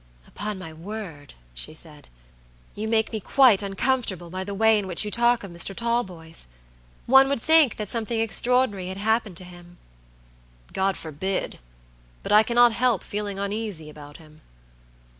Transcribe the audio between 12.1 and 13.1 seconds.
But I cannot help